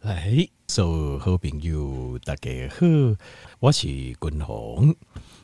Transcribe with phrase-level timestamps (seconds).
[0.00, 2.86] 来，所有好朋友大家好，
[3.58, 4.96] 我是君宏。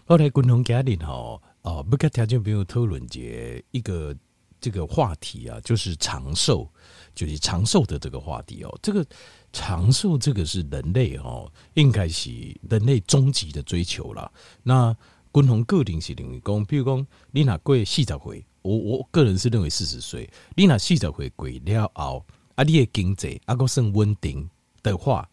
[0.07, 4.17] 后来君宏家里吼哦，不跟听众朋友讨论一一个
[4.59, 6.67] 这个话题啊，就是长寿，
[7.15, 8.79] 就是长寿的这个话题哦。
[8.81, 9.05] 这个
[9.53, 12.31] 长寿，这个是人类哦，应该是
[12.71, 14.33] 人类终极的追求了。
[14.63, 14.97] 那
[15.35, 22.25] 君宏个人是认为讲，比如讲你若过四十岁，我我个人是认为四十岁，你若四十岁过了后，
[22.57, 24.51] 啊，你的经济啊个算稳定
[24.83, 25.27] 的话，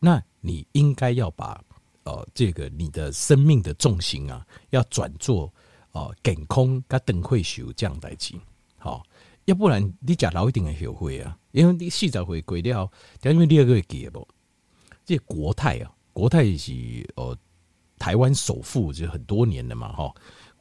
[0.00, 1.62] 那你应该要把
[2.02, 5.54] 呃这个你的生命的重心啊，要转做
[5.92, 8.34] 呃健康跟等退休这样代志，
[8.78, 9.04] 好，
[9.44, 12.90] 要不然你假老一定会后悔啊，因为你四十岁过了，
[13.22, 14.26] 因为第二个记不，
[15.04, 16.72] 这、国泰啊，国泰是
[17.14, 17.38] 呃。
[17.98, 20.12] 台湾首富就很多年了嘛，哈。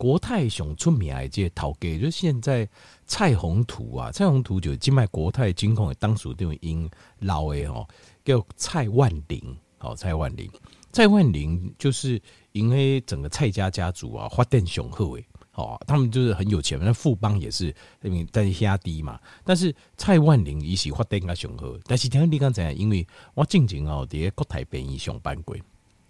[0.02, 2.68] 国泰熊出名的这头家，就现在
[3.06, 7.88] 蔡宏图啊，蔡宏图就今卖国泰金控的当属这种因老的哦，
[8.26, 10.50] 叫蔡万霖，哦，蔡万霖，
[10.92, 12.20] 蔡万霖就是
[12.52, 17.68] 因为整个蔡家家族啊，发展雄厚诶，哦，他们就是很有钱，那富邦也是
[18.02, 23.06] 因为在压低嘛，但是蔡万霖伊是发展个雄厚，但是听你刚才，因为
[23.36, 25.56] 我进前哦，在国泰便宜上班过。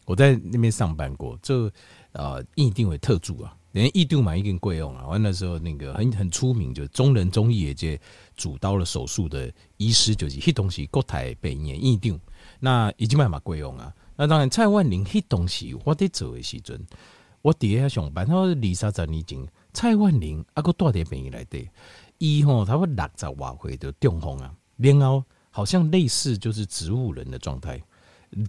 [0.06, 1.72] 我在那边上班过，这
[2.14, 5.06] 呃，一定为特助啊，连一度买一根贵用啊。
[5.08, 8.00] 完那时候那个很很出名，就中人中医业界
[8.36, 12.20] 主刀了手术的医师，就是迄东西国台北年一定
[12.60, 13.94] 那已经蛮嘛贵用啊。
[14.16, 16.80] 那当然蔡万霖迄东西我得做的时阵，
[17.42, 21.60] 我底下上班，他说二三十年前蔡万霖啊个大点便宜来的，
[22.18, 27.82] 一吼他会六十瓦回的中风啊，然后好像类似就是植物人的状态，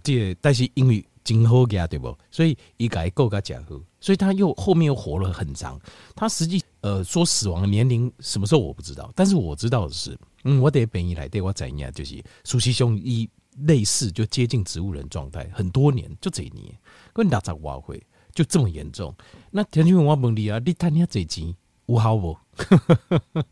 [0.03, 1.03] 这但是因为。
[1.23, 2.17] 今后家对不？
[2.29, 5.79] 所以一改够个假喝，所以他又后面又活了很长。
[6.15, 13.29] 他实际呃说死亡的年龄什么时候我不知道，但是我知道的是，嗯，我得本意来对我怎样就是苏西兄一
[13.67, 16.75] 类似就接近植物人状态，很多年就这一年，
[17.13, 18.01] 跟大杂话会
[18.33, 19.15] 就这么严重。
[19.51, 21.55] 那田俊文我问你啊，你谈你这钱
[21.87, 22.37] 有好无？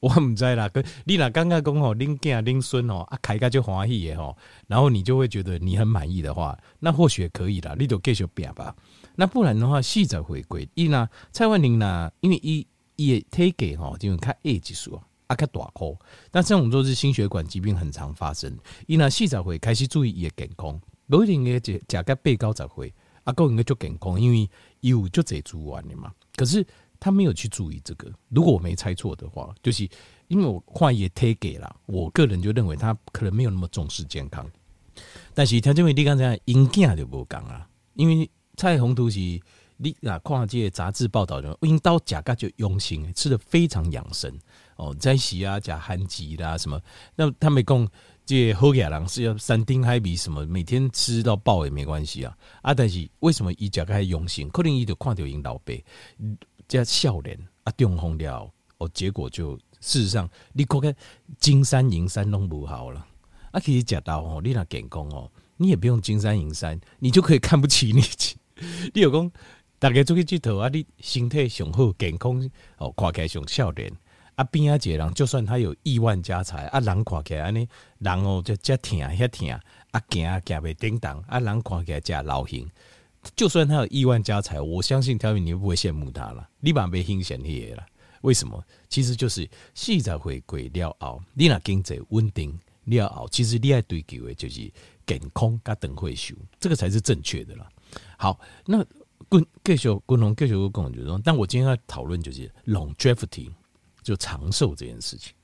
[0.00, 4.36] 我唔知啦，跟你若刚刚讲吼，恁囝恁孙哦，啊开个就欢喜的吼，
[4.66, 8.74] 然后你就会觉得你很满意的话，那或许可以啦，你就继续拼吧。
[9.14, 10.68] 那不然的话，细则回归。
[10.74, 15.94] 伊那蔡万霖呢，因为伊也推给吼，就看 A 技术啊，较大颗。
[16.30, 18.58] 但这种都是心血管疾病很常发生。
[18.86, 24.48] 伊那细则会开始注意伊的健康，不一定个食食个八九十岁，啊，够应该就健康，因为
[24.80, 26.10] 伊有就这做完的嘛。
[26.34, 26.66] 可是。
[27.00, 29.88] 他没有去注意这个，如果我没猜错的话，就是
[30.28, 34.48] 因为我话也推给了，我个人就认为他可能没有那么重视健康。
[35.32, 39.18] 但是他这位你刚才因囝就不讲啊，因为蔡宏图是
[39.78, 44.30] 你啊看这些杂志报道的，因到甲就用心，吃的非常养生
[44.76, 46.78] 哦，在西啊加含吉啦什么，
[47.16, 47.88] 那他们讲
[48.26, 54.50] 这好野人是要三丁海比什么，每天吃到爆也没关系啊啊，但是为什么伊甲嘎用心？
[54.50, 55.72] 可能伊就看到因老爸。
[56.70, 58.48] 加笑脸啊，中风了
[58.78, 60.94] 哦，结果就事实上，你看看
[61.40, 63.04] 金山银山弄不好了
[63.50, 68.00] 啊，其实讲到哦，你那健康哦，你也不用金山银山，你就可以看不起你。
[68.94, 69.30] 你有讲
[69.80, 72.48] 大家出去佚佗啊，你身体上好，健康
[72.78, 73.92] 哦，看起来上笑脸
[74.36, 79.50] 啊，边啊一个人，就算他有亿万家财啊，人看起来安尼，人哦就遮疼遐疼
[79.90, 82.70] 啊，行啊行袂叮当啊，人看起来这老型。
[83.36, 86.48] 就算他有亿万家财，我相信条宇你不会羡慕他了。
[86.60, 87.84] 你把没兴显些了，
[88.22, 88.62] 为什么？
[88.88, 94.72] 其实就是细在回归了后，你那经济稳定了后，其实你爱追求的就是
[95.06, 97.68] 健康加等会修，这个才是正确的了。
[98.16, 98.84] 好，那
[99.28, 103.50] 滚继续滚龙继续跟我说，但我今天要讨论就是 longevity，
[104.02, 105.34] 就长寿这件事情。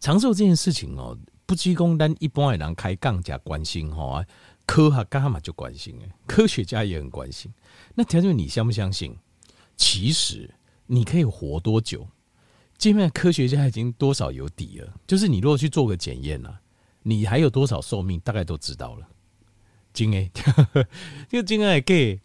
[0.00, 4.24] 长寿这件事情哦，不只讲咱一般的人开杠加关心哈。
[4.70, 7.52] 科学家嘛就关心哎，科学家也很关心。
[7.92, 9.16] 那条件你相不相信？
[9.76, 10.48] 其实
[10.86, 12.06] 你可以活多久？
[12.78, 14.94] 现在科学家已经多少有底了。
[15.08, 16.60] 就是你如果去做个检验啊，
[17.02, 19.08] 你还有多少寿命，大概都知道了。
[19.92, 20.30] 金哎，
[21.28, 22.20] 就金哎给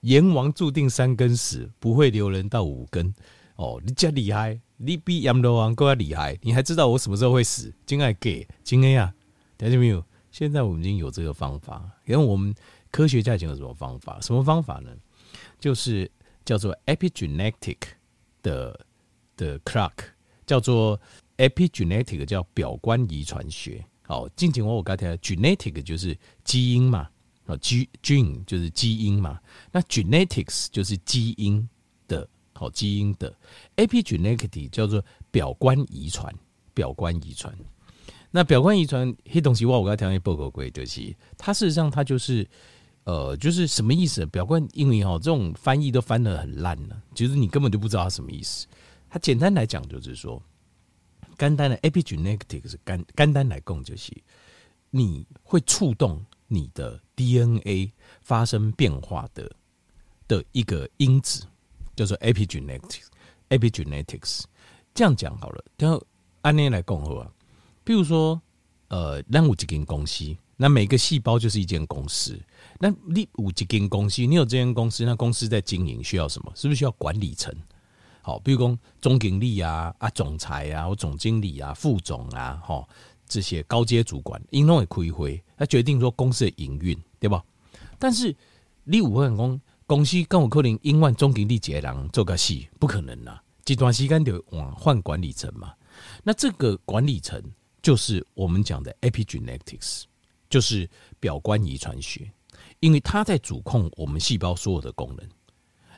[0.00, 3.14] 阎王注定三更死，不会留人到五更。
[3.54, 6.36] 哦，你这厉害，你比阎罗王更加厉害。
[6.42, 7.72] 你还知道我什么时候会死？
[7.86, 9.14] 金爱给金哎呀，
[9.56, 10.04] 条件没有。
[10.38, 12.54] 现在我们已经有这个方法，因为我们
[12.92, 14.20] 科学家已经有什么方法？
[14.20, 14.96] 什么方法呢？
[15.58, 16.08] 就是
[16.44, 17.78] 叫做 epigenetic
[18.40, 18.86] 的
[19.36, 19.94] 的 clock，
[20.46, 21.00] 叫做
[21.38, 23.84] epigenetic 叫表观遗传学。
[24.02, 27.10] 好，近前我我刚才 genetic 就是基因嘛，
[27.46, 29.40] 啊，g gene 就是基因嘛，
[29.72, 31.68] 那 genetics 就是基因
[32.06, 33.36] 的，好，基因的
[33.74, 36.32] epigenetic 叫做表观遗传，
[36.74, 37.52] 表观遗传。
[38.30, 42.46] 那表观遗传黑东西，我我刚才讲的报告归就是，它事实上它就是，
[43.04, 44.26] 呃，就是什么意思？
[44.26, 48.66] 表观因为哦，这种翻译都翻得很烂了，其实你根本就不知道它什么意思。
[49.08, 50.42] 它简单来讲就是说，
[51.38, 54.12] 肝单的 epigenetics 是简简单来供就是，
[54.90, 57.90] 你会触动你的 DNA
[58.20, 59.50] 发生变化的
[60.26, 61.44] 的一个因子，
[61.96, 63.06] 叫做 epigenetics。
[63.48, 64.42] epigenetics
[64.92, 66.06] 这样讲好了，然后
[66.42, 67.32] 按呢来供好啊。
[67.88, 68.38] 比如说，
[68.88, 72.38] 呃，咱有一间公司，那每个细胞就是一间公司。
[72.78, 76.52] 那你有一间公司，你有这间公司，那公司在经营需要什么？
[76.54, 77.50] 是不是需要管理层？
[78.20, 82.86] 好，比如说总经理啊、啊总裁啊、或总经理啊、副总啊，哈，
[83.26, 87.42] 这些高阶主管，因为会开会，他决定说公司的营运，对吧？
[87.98, 88.36] 但是
[88.84, 95.72] 你有可能讲公司跟我可能因为总经理一个人做个事，不可能啊，这段时间就往换管理层嘛。
[96.22, 97.42] 那这个管理层。
[97.88, 100.02] 就是我们讲的 epigenetics，
[100.50, 100.86] 就是
[101.18, 102.30] 表观遗传学，
[102.80, 105.26] 因为它在主控我们细胞所有的功能。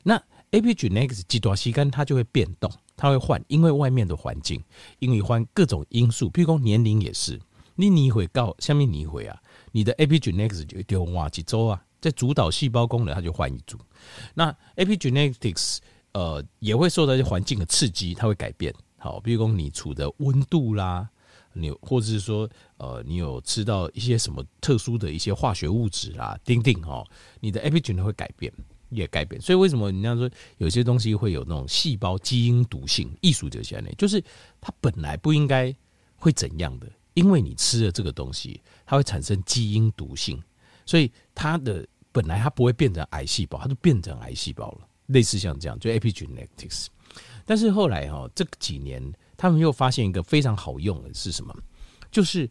[0.04, 0.16] 那
[0.52, 4.62] epigenetics 这段时间它就会变动，它会换，因为外面的环境，
[5.00, 7.40] 因为换各种因素，譬如说年龄也是。
[7.74, 9.36] 你你会告下面你会啊，
[9.72, 13.76] 你的 epigenetics 就就哇几周啊，在主导细胞功能，它就换一组。
[14.32, 15.78] 那 epigenetics
[16.12, 18.72] 呃也会受到一些环境的刺激，它会改变。
[18.96, 21.10] 好，比如说你处的温度啦。
[21.52, 27.04] 你或者是说，呃，你有吃到一些什么特殊的一些化学物质啦，丁丁哈，
[27.40, 28.52] 你的 epigenetic 会改变，
[28.88, 29.40] 也改变。
[29.40, 33.10] 所以为什么你要说有些东西会有那种细胞基因毒性？
[33.20, 34.22] 艺术就现在就是
[34.60, 35.74] 它本来不应该
[36.16, 40.40] 会怎样的，因为你吃了这个东西，它会产生基因毒性，
[40.86, 44.88] 所以它的本来它不会变成癌细胞，它就变成癌细胞了。
[45.06, 46.86] 类似像这样，就 epigenetics。
[47.44, 49.02] 但是后来哈，这几年。
[49.40, 51.56] 他们又发现一个非常好用的是什么？
[52.10, 52.46] 就是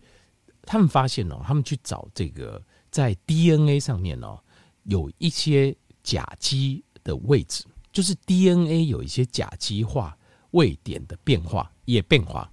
[0.64, 2.60] 他们发现哦，他们去找这个
[2.90, 4.40] 在 DNA 上面哦，
[4.86, 10.18] 有一些甲基的位置，就是 DNA 有一些甲基化
[10.50, 12.52] 位点的变化也变化。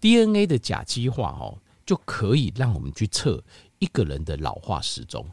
[0.00, 3.44] DNA 的甲基化哦，就可以让我们去测
[3.80, 5.28] 一个人的老化时钟。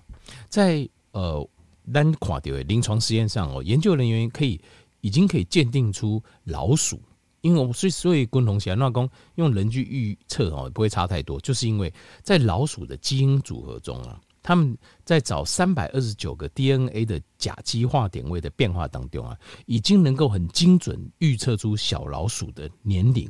[0.49, 1.49] 在呃，
[1.93, 4.59] 单跨掉临床实验上哦，研究人员可以
[4.99, 7.01] 已经可以鉴定出老鼠。
[7.41, 11.91] 因为我们所以所以共同起来，那讲用人去预测哦，不会差太多，就是因为
[12.21, 23.27] 在老鼠的基因组合中啊，他们在找三百二十九个 DNA 的甲基化点位的变化当中啊，已经能够很精准预测出小老鼠的年龄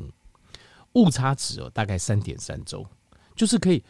[0.94, 2.86] 误差值哦，大概三点三周，
[3.36, 3.82] 就是可以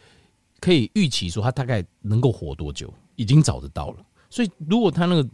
[0.60, 4.04] 可以预期说它大概能够活多久，已经找得到了。
[4.30, 5.28] 所以如果它那个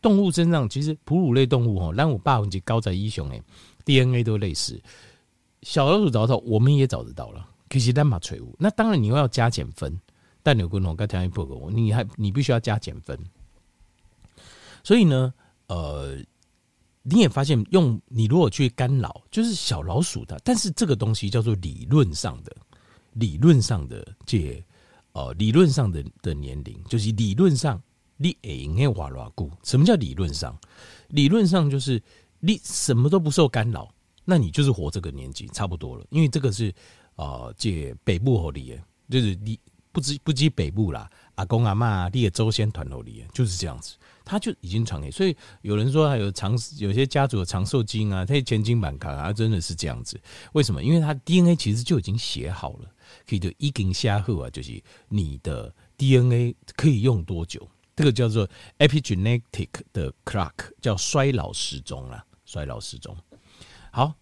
[0.00, 3.42] 动物身上，其实哺乳类动物哦，让我爸问及高在医雄诶。
[3.90, 4.80] DNA 都类似，
[5.62, 7.44] 小老鼠找到，我们也找得到了。
[7.68, 10.00] 可是单把垂物，那当然你又要加减分。
[10.42, 13.18] 但有共同跟条件不合，你还你必须要加减分。
[14.82, 15.34] 所以呢，
[15.66, 16.16] 呃，
[17.02, 22.56] 你也发现用你如果去干扰，就是小老鼠的，但是这个东西叫做理论上的，
[23.14, 24.64] 理论上的这
[25.12, 27.82] 呃理论上的的年龄，就是理论上
[28.16, 29.50] 你应该瓦拉古？
[29.64, 30.56] 什么叫理论上？
[31.08, 32.00] 理论上就是。
[32.40, 33.88] 你什么都不受干扰，
[34.24, 36.04] 那你就是活这个年纪差不多了。
[36.10, 36.74] 因为这个是
[37.16, 38.78] 啊，借、北部合理，
[39.08, 39.58] 就是你
[39.92, 45.10] 不知不知北部啦，阿公阿妈你的祖先团合理，就是这样子，他就已经传给。
[45.10, 50.20] 所以有人说还有长，有些家族的长寿基因啊，他前金板卡啊，真的是这样子。
[50.52, 50.82] 为什么？
[50.82, 52.90] 因为他 DNA 其实就已经写好了，
[53.28, 57.68] 可以就一根下后啊，就是你的 DNA 可以用多久？
[57.96, 62.24] 这个叫做 epigenetic 的 clock，叫衰老时钟啦。
[62.50, 63.16] 衰老时钟，
[63.92, 64.12] 好，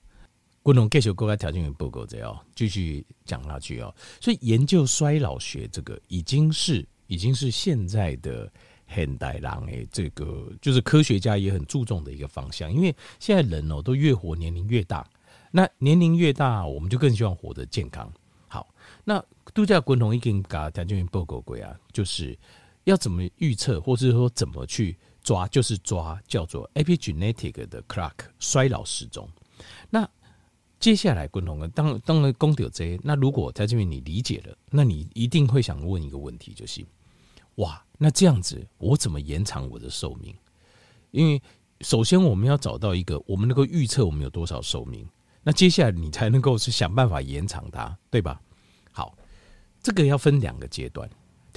[0.63, 3.95] 共同继续国家条件与报告这样继续讲下去哦。
[4.21, 8.53] 所以研究衰老学这个已经是已经是现在的
[8.87, 12.71] 现代人诶，这个就是科学家也很注重的一个方向。
[12.71, 15.09] 因为现在人哦都越活年龄越大，
[15.51, 18.13] 那年龄越大，我们就更希望活得健康。
[18.47, 18.69] 好，
[19.05, 22.39] 那度假共同已经把条件与报告过啊，就是
[22.85, 24.99] 要怎么预测，或者说怎么去。
[25.29, 29.29] 抓就是抓，叫做 epigenetic 的 clock 衰老时钟。
[29.91, 30.09] 那
[30.81, 32.99] 接下来，共同的当当然公掉这。
[33.05, 36.83] 那如果在这边你理解了，那你一定会想问一个问题，就是
[37.57, 40.35] 哇，那这样子我怎么延长我的寿命？
[41.11, 41.43] 因为
[41.83, 45.07] 首先我们要找到一个，我们能够预测我们有多少寿命。
[45.43, 48.41] 那接下来你才能够去想办法延长它，对吧？
[48.93, 49.15] 好，
[49.83, 51.07] 这个要分两个阶段。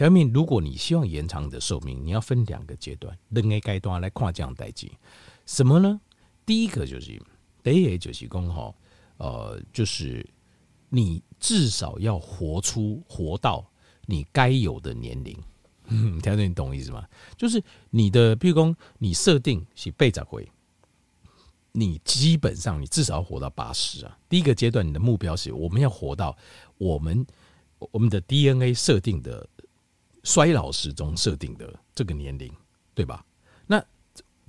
[0.06, 4.92] 下面，如果你希望延长你的寿命，你要分两个阶段，两个阶段来跨这样代际。
[5.46, 6.02] 什么呢？
[6.46, 7.22] 第一个就是，
[7.62, 8.74] 第一个就是讲哈，
[9.18, 10.28] 呃，就是
[10.90, 13.64] 你至少要活出活到
[14.08, 15.38] 你该有的年龄。
[15.86, 17.08] 嗯，条件你懂我意思吗？
[17.38, 20.52] 就是你的，譬如说你设定是八十岁，
[21.74, 24.18] 你基本上你至少要活到八十啊。
[24.28, 26.36] 第一个阶段，你的目标是我们要活到
[26.80, 27.24] 我们
[27.92, 29.48] 我们的 DNA 设定的
[30.24, 32.52] 衰老时钟设定的这个年龄，
[32.94, 33.26] 对吧？
[33.66, 33.84] 那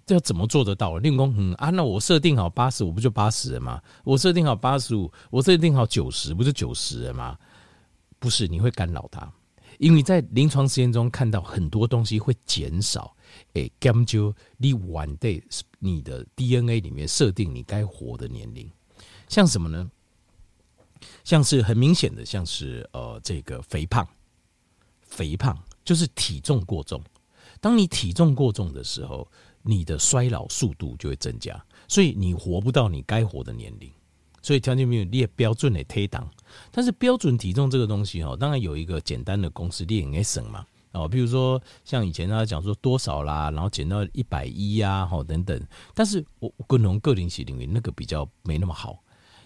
[0.04, 0.98] 这要怎么做得到？
[0.98, 3.80] 令公，嗯啊，那我设定好八十五，不就八十了吗？
[4.04, 7.38] 我设定好八十五，我设定好九十，不就九十了吗？
[8.18, 9.32] 不是，你会干扰他。
[9.78, 13.16] 因为在临床实验中看到很多东西会减少，
[13.54, 14.18] 诶，根据
[14.58, 15.42] 你晚对
[15.78, 18.70] 你的 DNA 里面设定你该活的年龄，
[19.28, 19.90] 像什么呢？
[21.24, 24.06] 像是很明显的，像是呃这个肥胖，
[25.12, 27.00] 肥胖就是体重过重。
[27.60, 29.28] 当你体重过重的时候，
[29.62, 33.92] 你的衰老速度就会增加，所以你活不到你该活的年龄。
[34.40, 36.28] 所以条件没有列标准的推档，
[36.72, 45.60] 但是标准体重这个东西哈，当然有一个简单的公式列应该省嘛哦，比如说像以前他讲说多少啦，然后减到一百一呀，哈等等。
[45.94, 48.98] 但是我个人个人系领域那个比较没那么好，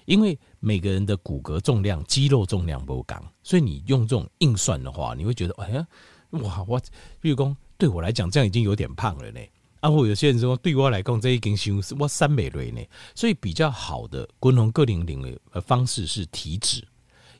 [0.07, 3.05] 因为每个人的骨骼重量、肌肉重量不一，
[3.43, 5.87] 所以你用这种硬算的话，你会觉得哎呀，
[6.31, 6.81] 哇我，
[7.21, 9.41] 比如说对我来讲这样已经有点胖了呢。
[9.81, 12.81] 啊，或有些人说，对我来讲这已经是我三美瑞呢，
[13.15, 15.21] 所以比较好的均衡个零零
[15.53, 16.83] 的方式是体脂，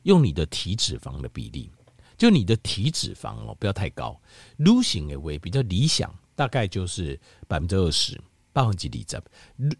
[0.03, 1.71] 用你的体脂肪的比例，
[2.15, 4.17] 就你的体脂肪哦不要太高，
[4.55, 8.21] 女性的为比较理想，大概就是百分之二十，
[8.53, 9.23] 百分之二十，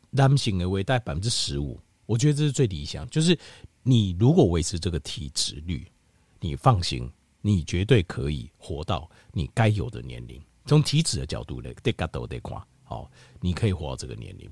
[0.09, 3.07] 男性的为大概百分之十五，我觉得这是最理想。
[3.11, 3.37] 就是
[3.83, 5.85] 你如果维持这个体脂率，
[6.39, 7.07] 你放心，
[7.41, 10.41] 你绝对可以活到你该有的年龄。
[10.65, 13.09] 从体脂的角度来，得干都得挂，好，
[13.39, 14.49] 你可以活到这个年龄。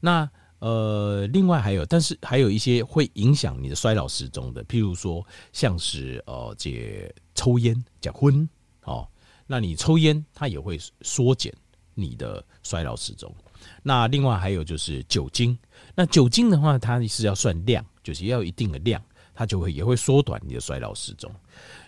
[0.00, 0.30] 那
[0.60, 8.48] 呃，另外还有，但是还有一些会影响你的衰老时钟的，譬如说，像是呃，这抽烟、结婚，
[8.84, 9.08] 哦，
[9.46, 11.52] 那你抽烟，它也会缩减
[11.94, 13.34] 你的衰老时钟。
[13.82, 15.56] 那另外还有就是酒精，
[15.94, 19.02] 那酒精的话，它是要算量，就是要一定的量，
[19.34, 21.30] 它就会也会缩短你的衰老时钟。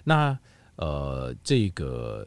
[0.05, 0.39] 那
[0.77, 2.27] 呃，这个。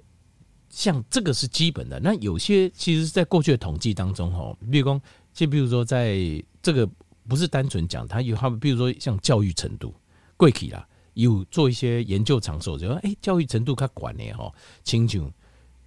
[0.69, 5.01] 像这个是基本的，那有些其实，在过去的统计当中，哈，比如说，
[5.33, 6.19] 就比如说，在
[6.61, 6.87] 这个
[7.27, 9.95] 不是单纯讲，它有他们，比如说像教育程度，
[10.35, 14.53] 贵体啦，有做一些研究场所，就说，哎，教育程度他管呢，哈，
[14.83, 15.31] 清楚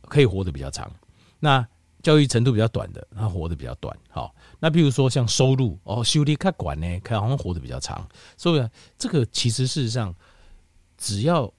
[0.08, 0.90] 可以活得比较长。
[1.38, 1.64] 那
[2.02, 3.96] 教育程度比较短的，他活得比较短。
[4.08, 8.08] 好，那比如说像收入哦，收入他管呢，可好像活得比较长。
[8.36, 10.14] 所以这个其实事实上，
[10.96, 11.52] 只要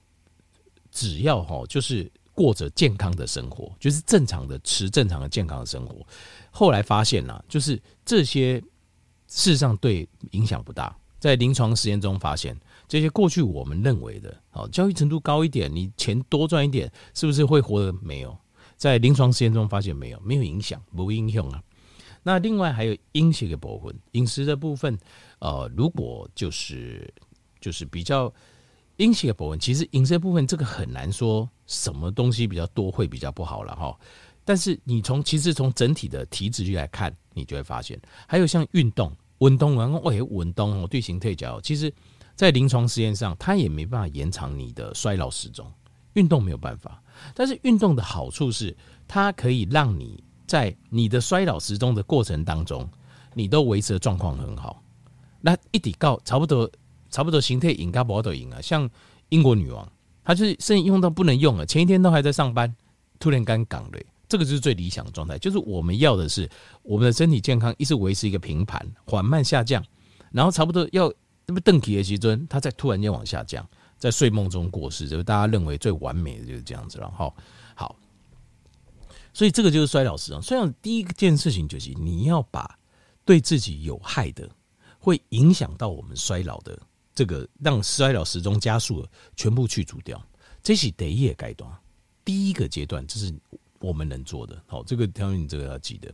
[0.91, 2.11] 只要哈，就是。
[2.33, 5.97] 过着健康的生活，就是正常的吃正常的健康的生活。
[6.49, 8.57] 后来发现呢，就是这些
[9.27, 10.95] 事实上对影响不大。
[11.19, 12.57] 在临床实验中发现，
[12.87, 18.35] 这些过去我们认为的，好教育程度高一点，你钱多赚一点，是不是会活得没有？
[18.81, 21.61] 在临床实验中发现没有，没有影响，不影响啊。
[22.23, 24.97] 那另外还有饮食的部分，饮食的部分，
[25.37, 27.13] 呃，如果就是
[27.59, 28.33] 就是比较。
[28.97, 33.97] 饮食的部分，其实饮食的部分这个很难说什么东西比较多会比较不好了哈。
[34.43, 41.91] 但是你从其实从整体的体脂率来看，你就会发现，还有像运动、运动然后喂运动哦，对形退脚，其实
[42.35, 45.71] 在临床实验上，它也没办法延长你的衰老时钟。
[46.13, 47.01] 运动没有办法，
[47.33, 48.75] 但是运动的好处是，
[49.07, 52.89] 它可以让你在你的衰老时钟的过程当中，
[53.33, 54.81] 你都维持的状况很好。
[55.41, 56.69] 那一抵告差不多。
[57.13, 58.89] 差不多形态应该不都赢啊，像
[59.27, 59.85] 英国女王，
[60.23, 62.73] 她就是甚至用到不能用了，前一天都还在上班，
[63.19, 63.99] 突然间港了，
[64.29, 65.37] 这个就是最理想的状态。
[65.37, 66.49] 就是我们要的是
[66.83, 69.83] 我们的身体健康一直维持一个平盘，缓慢下降，
[70.31, 71.11] 然后差不多要
[71.45, 73.67] 那么邓体的时阵，它再突然间往下降，
[74.01, 77.07] 在睡梦中过世，就是大家认为最完美的就是这样子了。
[77.11, 77.31] 哈，
[77.75, 77.95] 好，
[79.31, 80.41] 所以这个就是衰老时钟。
[80.41, 82.75] 衰老第一件事情就是你要把
[83.23, 84.49] 对自己有害的，
[84.97, 86.75] 会影响到我们衰老的。
[87.13, 90.19] 这个让衰老时钟加速了，全部去除掉，
[90.63, 91.71] 这是第一阶段，
[92.25, 93.31] 第一个阶段，这是
[93.79, 94.59] 我们能做的。
[94.65, 96.11] 好，这个条你这个要记得。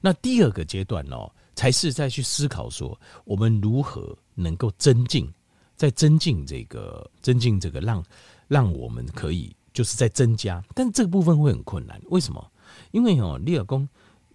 [0.00, 1.16] 那第二个阶段呢，
[1.54, 5.32] 才是再去思考说，我们如何能够增进，
[5.78, 8.04] 在增进这个，增进这个让，
[8.48, 11.98] 让我们可以就是在增加，但这个部分会很困难。
[12.10, 12.52] 为什么？
[12.90, 13.88] 因为哦，李老公，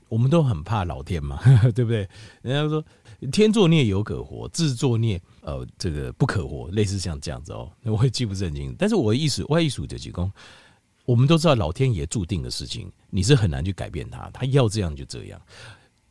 [0.09, 1.39] 我们都很怕老天嘛，
[1.75, 2.09] 对不对？
[2.41, 2.83] 人家说。
[3.31, 8.75] 天作孽犹可活，自作孽呃这个不可活，类似像这样子哦，我也记不正经。
[8.77, 10.29] 但是我的意思，我的意思就提供，
[11.05, 15.41] 我们都知道老天爷注定的事情，你是很难去改变他，他要这样就这样。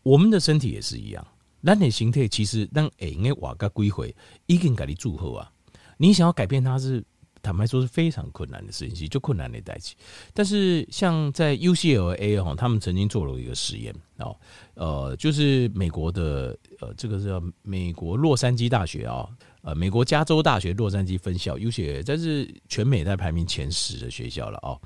[0.02, 1.26] 我们的身体也是一样，
[1.62, 4.14] 人体形态其实当哎，应该瓦个归回，
[4.46, 5.50] 已经给你祝贺啊。
[5.96, 7.02] 你想要改变它是。
[7.44, 9.96] 坦白说是非常困难的事情，就困难的代际。
[10.32, 14.36] 但是像在 UCLA 哈，他们曾经做了一个实验哦，
[14.74, 19.28] 呃，就是美国的呃，这个是美国洛杉矶大学啊，
[19.62, 24.80] 呃，美国加州大学洛杉矶分校 UCLA，这是全美在排名前十的学校了哦。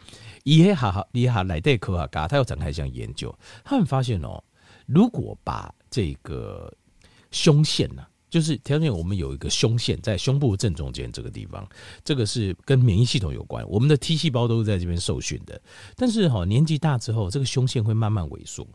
[0.44, 4.42] 伊黑哈哈伊哈莱戴科哈嘎，他要展开一项研究，他们发现哦，
[4.86, 6.72] 如果把这个
[7.30, 8.04] 胸腺呢。
[8.28, 11.66] 就是条件，我们有一个胸腺在胸部正中间这个地方，
[12.04, 13.66] 这个是跟免疫系统有关。
[13.68, 15.58] 我们的 T 细胞都是在这边受训的，
[15.94, 18.66] 但是哈年纪大之后，这个胸腺会慢慢萎缩。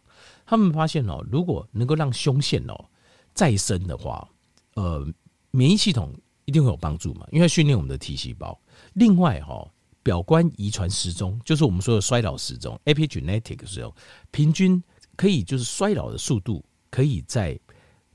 [0.46, 2.86] 他们发现哦，如果能够让胸腺哦
[3.34, 4.28] 再生的话，
[4.76, 5.06] 呃，
[5.52, 6.16] 免疫系统
[6.46, 8.60] 一定会有帮助嘛，因为训练我们的 T 细胞。
[8.94, 9.70] 另外哈，
[10.02, 13.94] 表观遗传时钟就是我们说的衰老时钟 （epigenetic） 的时候，
[14.32, 14.82] 平均
[15.22, 17.60] 可以就是衰老的速度可以再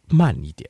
[0.09, 0.69] 慢一点。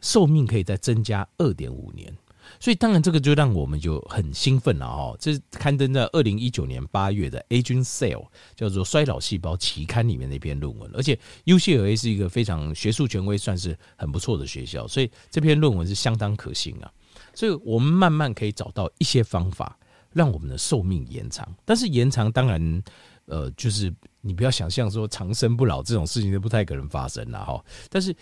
[0.00, 2.14] 寿命可以再增加二点五年，
[2.60, 5.16] 所以当然这个就让我们就很兴奋了哈。
[5.18, 8.22] 这是刊登在二零一九年八月的《Age Cell》
[8.54, 16.92] 叫做《衰老细胞》期刊里面的一篇论文，而且 UCLA 是一个非常学术权威，算是很不错的学校，所以这篇论文是相当可信啊。
[17.34, 19.76] 所以我们慢慢可以找到一些方法，
[20.12, 21.52] 让我们的寿命延长。
[21.64, 22.82] 但是延长当然，
[23.26, 27.64] 呃，就是你不要想象说长生不老这种事情都不太可能发生了哈。
[27.90, 28.14] 但是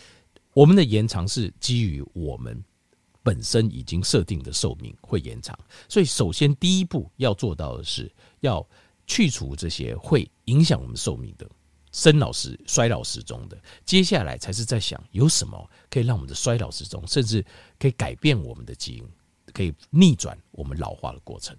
[0.53, 2.63] 我们的延长是基于我们
[3.23, 5.59] 本身已经设定的寿命会延长，
[5.89, 8.67] 所以首先第一步要做到的是要
[9.07, 11.49] 去除这些会影响我们寿命的
[11.93, 17.45] 生老时衰老时钟的，接下来才是在想有什么可以让我们的衰老时钟，甚至
[17.79, 19.09] 可以改变我们的基因，
[19.53, 21.57] 可以逆转我们老化的过程。